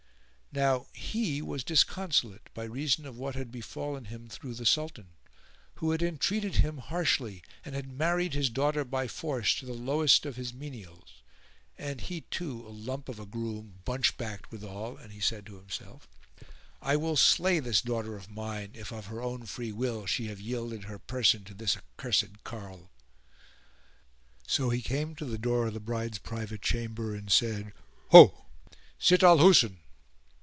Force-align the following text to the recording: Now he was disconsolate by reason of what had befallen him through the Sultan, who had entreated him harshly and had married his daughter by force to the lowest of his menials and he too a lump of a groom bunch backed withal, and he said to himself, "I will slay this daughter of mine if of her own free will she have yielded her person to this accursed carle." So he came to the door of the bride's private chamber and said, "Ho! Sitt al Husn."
Now 0.53 0.87
he 0.93 1.41
was 1.41 1.63
disconsolate 1.63 2.49
by 2.53 2.65
reason 2.65 3.05
of 3.05 3.15
what 3.17 3.35
had 3.35 3.53
befallen 3.53 4.03
him 4.11 4.27
through 4.27 4.55
the 4.55 4.65
Sultan, 4.65 5.13
who 5.75 5.91
had 5.91 6.03
entreated 6.03 6.55
him 6.55 6.79
harshly 6.79 7.41
and 7.63 7.73
had 7.73 7.87
married 7.97 8.33
his 8.33 8.49
daughter 8.49 8.83
by 8.83 9.07
force 9.07 9.55
to 9.59 9.65
the 9.65 9.71
lowest 9.71 10.25
of 10.25 10.35
his 10.35 10.51
menials 10.53 11.23
and 11.77 12.01
he 12.01 12.25
too 12.29 12.67
a 12.67 12.69
lump 12.69 13.07
of 13.07 13.17
a 13.17 13.25
groom 13.25 13.79
bunch 13.85 14.17
backed 14.17 14.51
withal, 14.51 14.97
and 14.97 15.13
he 15.13 15.21
said 15.21 15.45
to 15.45 15.55
himself, 15.55 16.09
"I 16.81 16.97
will 16.97 17.15
slay 17.15 17.61
this 17.61 17.81
daughter 17.81 18.17
of 18.17 18.29
mine 18.29 18.71
if 18.73 18.91
of 18.91 19.05
her 19.05 19.21
own 19.21 19.45
free 19.45 19.71
will 19.71 20.05
she 20.05 20.27
have 20.27 20.41
yielded 20.41 20.83
her 20.83 20.99
person 20.99 21.45
to 21.45 21.53
this 21.53 21.77
accursed 21.77 22.43
carle." 22.43 22.91
So 24.47 24.69
he 24.69 24.81
came 24.81 25.15
to 25.15 25.23
the 25.23 25.37
door 25.37 25.67
of 25.67 25.73
the 25.73 25.79
bride's 25.79 26.19
private 26.19 26.61
chamber 26.61 27.15
and 27.15 27.31
said, 27.31 27.71
"Ho! 28.09 28.47
Sitt 28.99 29.23
al 29.23 29.37
Husn." 29.37 29.77